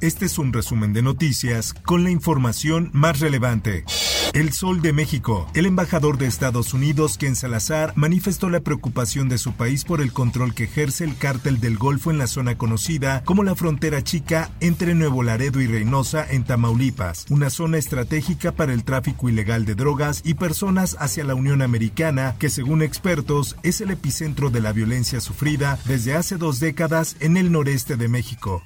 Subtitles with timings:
[0.00, 3.84] Este es un resumen de noticias con la información más relevante.
[4.32, 5.46] El Sol de México.
[5.54, 10.12] El embajador de Estados Unidos, Ken Salazar, manifestó la preocupación de su país por el
[10.14, 14.50] control que ejerce el cártel del Golfo en la zona conocida como la frontera chica
[14.60, 19.74] entre Nuevo Laredo y Reynosa en Tamaulipas, una zona estratégica para el tráfico ilegal de
[19.74, 24.72] drogas y personas hacia la Unión Americana, que según expertos es el epicentro de la
[24.72, 28.62] violencia sufrida desde hace dos décadas en el noreste de México.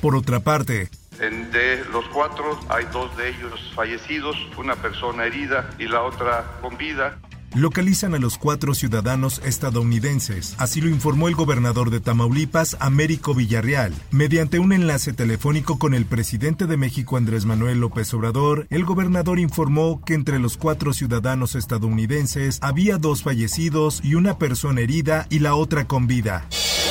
[0.00, 5.86] Por otra parte, de los cuatro hay dos de ellos fallecidos, una persona herida y
[5.86, 7.18] la otra con vida
[7.56, 10.54] localizan a los cuatro ciudadanos estadounidenses.
[10.58, 13.94] Así lo informó el gobernador de Tamaulipas, Américo Villarreal.
[14.10, 19.38] Mediante un enlace telefónico con el presidente de México, Andrés Manuel López Obrador, el gobernador
[19.38, 25.38] informó que entre los cuatro ciudadanos estadounidenses había dos fallecidos y una persona herida y
[25.38, 26.46] la otra con vida.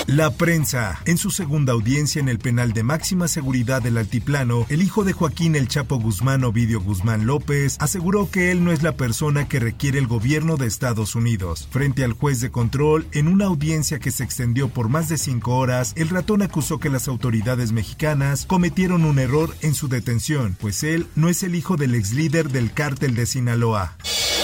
[0.08, 1.02] La prensa.
[1.06, 5.14] En su segunda audiencia en el penal de máxima seguridad del Altiplano, el hijo de
[5.14, 9.60] Joaquín El Chapo Guzmán, Ovidio Guzmán López, aseguró que él no es la persona que
[9.60, 11.68] requiere el gobierno de Estados Unidos.
[11.72, 15.58] Frente al juez de control, en una audiencia que se extendió por más de cinco
[15.58, 20.84] horas, el ratón acusó que las autoridades mexicanas cometieron un error en su detención, pues
[20.84, 23.98] él no es el hijo del ex líder del cártel de Sinaloa.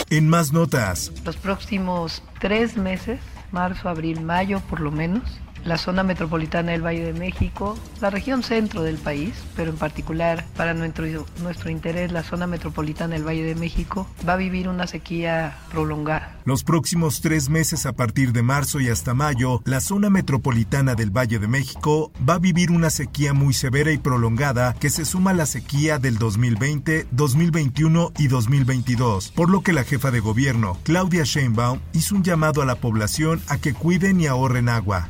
[0.09, 1.11] En más notas.
[1.23, 3.19] Los próximos tres meses,
[3.51, 5.21] marzo, abril, mayo por lo menos,
[5.65, 10.43] la zona metropolitana del Valle de México, la región centro del país, pero en particular
[10.55, 11.05] para nuestro,
[11.41, 16.35] nuestro interés la zona metropolitana del Valle de México, va a vivir una sequía prolongada.
[16.43, 21.15] Los próximos tres meses a partir de marzo y hasta mayo, la zona metropolitana del
[21.15, 25.31] Valle de México va a vivir una sequía muy severa y prolongada que se suma
[25.31, 30.79] a la sequía del 2020, 2021 y 2022, por lo que la jefa de gobierno,
[30.83, 35.09] Claudia Sheinbaum, hizo un llamado a la población a que cuiden y ahorren agua.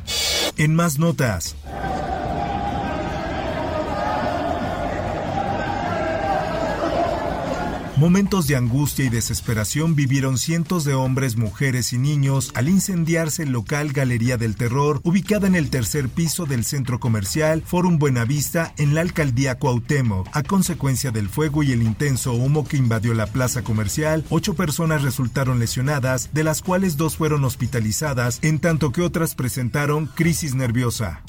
[0.58, 1.56] En más notas.
[8.02, 13.52] Momentos de angustia y desesperación vivieron cientos de hombres, mujeres y niños al incendiarse el
[13.52, 18.96] local Galería del Terror, ubicada en el tercer piso del centro comercial Forum Buenavista en
[18.96, 20.28] la alcaldía Cuauhtémoc.
[20.32, 25.02] A consecuencia del fuego y el intenso humo que invadió la plaza comercial, ocho personas
[25.02, 31.22] resultaron lesionadas, de las cuales dos fueron hospitalizadas, en tanto que otras presentaron crisis nerviosa.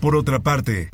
[0.00, 0.90] Por otra parte,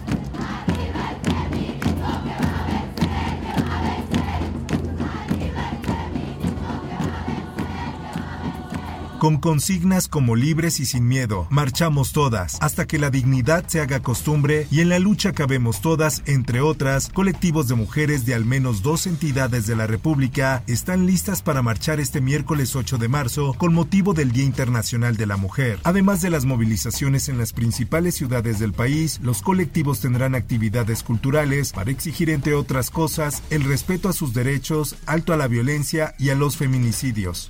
[9.23, 14.01] con consignas como libres y sin miedo, marchamos todas, hasta que la dignidad se haga
[14.01, 18.83] costumbre y en la lucha cabemos todas, entre otras, colectivos de mujeres de al menos
[18.83, 23.73] dos entidades de la República están listas para marchar este miércoles 8 de marzo con
[23.75, 25.79] motivo del Día Internacional de la Mujer.
[25.85, 31.71] Además de las movilizaciones en las principales ciudades del país, los colectivos tendrán actividades culturales
[31.71, 36.31] para exigir, entre otras cosas, el respeto a sus derechos, alto a la violencia y
[36.31, 37.49] a los feminicidios.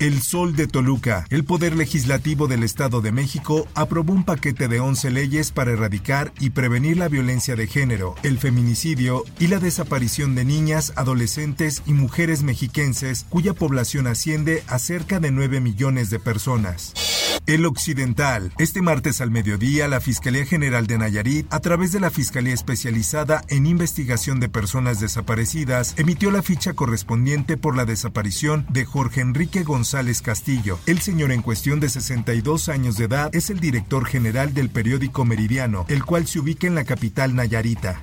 [0.00, 1.13] El Sol de Toluca.
[1.30, 6.32] El Poder Legislativo del Estado de México aprobó un paquete de 11 leyes para erradicar
[6.40, 11.92] y prevenir la violencia de género, el feminicidio y la desaparición de niñas, adolescentes y
[11.92, 17.13] mujeres mexiquenses cuya población asciende a cerca de 9 millones de personas.
[17.46, 18.52] El Occidental.
[18.56, 23.44] Este martes al mediodía, la Fiscalía General de Nayarit, a través de la Fiscalía Especializada
[23.48, 29.62] en Investigación de Personas Desaparecidas, emitió la ficha correspondiente por la desaparición de Jorge Enrique
[29.62, 30.78] González Castillo.
[30.86, 35.26] El señor en cuestión de 62 años de edad es el director general del periódico
[35.26, 38.00] Meridiano, el cual se ubica en la capital Nayarita.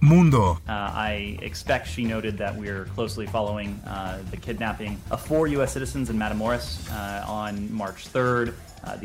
[0.00, 0.60] Mundo.
[0.68, 5.72] Uh, I expect she noted that we're closely following uh, the kidnapping of four U.S.
[5.72, 8.54] citizens in Matamoros uh, on March 3rd.
[8.86, 8.98] Uh,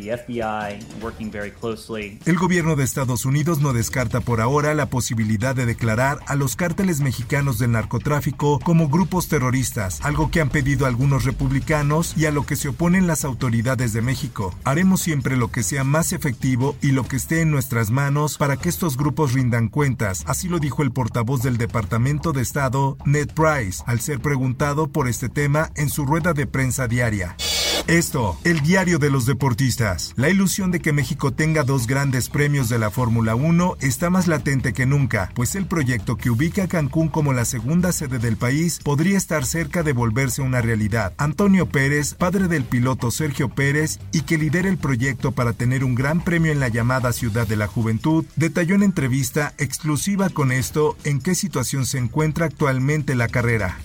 [2.26, 6.56] El gobierno de Estados Unidos no descarta por ahora la posibilidad de declarar a los
[6.56, 12.32] cárteles mexicanos del narcotráfico como grupos terroristas, algo que han pedido algunos republicanos y a
[12.32, 14.54] lo que se oponen las autoridades de México.
[14.66, 18.58] Haremos siempre lo que sea más efectivo y lo que esté en nuestras manos para
[18.58, 23.30] que estos grupos rindan cuentas, así lo dijo el portavoz del Departamento de Estado, Ned
[23.30, 27.36] Price, al ser preguntado por este tema en su rueda de prensa diaria.
[27.90, 30.14] Esto, el diario de los deportistas.
[30.16, 34.28] La ilusión de que México tenga dos grandes premios de la Fórmula 1 está más
[34.28, 38.80] latente que nunca, pues el proyecto que ubica Cancún como la segunda sede del país
[38.84, 41.16] podría estar cerca de volverse una realidad.
[41.18, 45.96] Antonio Pérez, padre del piloto Sergio Pérez y que lidera el proyecto para tener un
[45.96, 50.96] gran premio en la llamada Ciudad de la Juventud, detalló en entrevista exclusiva con esto
[51.06, 53.80] en qué situación se encuentra actualmente la carrera.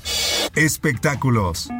[0.54, 1.70] Espectáculos.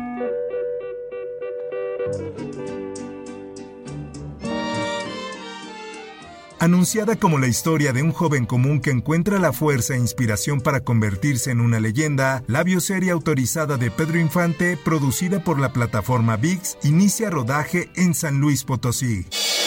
[6.65, 10.81] Anunciada como la historia de un joven común que encuentra la fuerza e inspiración para
[10.81, 16.79] convertirse en una leyenda, la bioserie autorizada de Pedro Infante, producida por la plataforma VIX,
[16.83, 19.27] inicia rodaje en San Luis Potosí.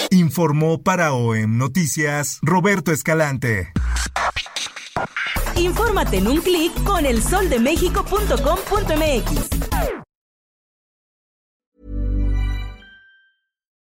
[0.10, 3.72] Informó para OEM Noticias Roberto Escalante.
[5.56, 9.97] Infórmate en un clic con elsoldemexico.com.mx.